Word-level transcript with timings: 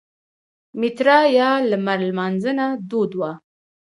میترا 0.79 1.19
یا 1.37 1.49
لمر 1.69 1.99
لمانځنه 2.09 2.65
دود 2.89 3.11
وه 3.19 3.31